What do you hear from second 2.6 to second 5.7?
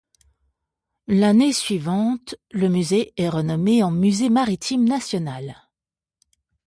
musée est renommé en musée maritime national.